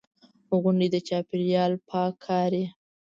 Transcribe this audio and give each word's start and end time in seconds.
غونډې، 0.61 0.87
د 0.93 0.95
چاپېریال 1.07 1.71
پاک 1.89 2.13
کاري. 2.25 2.63